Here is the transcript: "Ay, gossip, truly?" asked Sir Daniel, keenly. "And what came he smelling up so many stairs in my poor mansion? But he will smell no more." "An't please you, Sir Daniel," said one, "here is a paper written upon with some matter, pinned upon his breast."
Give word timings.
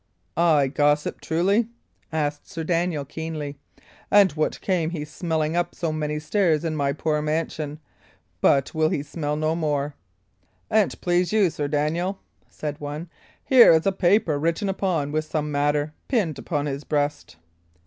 "Ay, 0.35 0.65
gossip, 0.67 1.21
truly?" 1.21 1.67
asked 2.11 2.49
Sir 2.49 2.63
Daniel, 2.63 3.05
keenly. 3.05 3.59
"And 4.09 4.31
what 4.31 4.59
came 4.59 4.89
he 4.89 5.05
smelling 5.05 5.55
up 5.55 5.75
so 5.75 5.91
many 5.91 6.17
stairs 6.17 6.65
in 6.65 6.75
my 6.75 6.91
poor 6.91 7.21
mansion? 7.21 7.79
But 8.41 8.69
he 8.69 8.77
will 8.79 9.03
smell 9.03 9.35
no 9.35 9.55
more." 9.55 9.93
"An't 10.71 10.99
please 11.01 11.31
you, 11.31 11.51
Sir 11.51 11.67
Daniel," 11.67 12.17
said 12.49 12.79
one, 12.79 13.11
"here 13.45 13.71
is 13.73 13.85
a 13.85 13.91
paper 13.91 14.39
written 14.39 14.69
upon 14.69 15.11
with 15.11 15.25
some 15.25 15.51
matter, 15.51 15.93
pinned 16.07 16.39
upon 16.39 16.65
his 16.65 16.83
breast." 16.83 17.35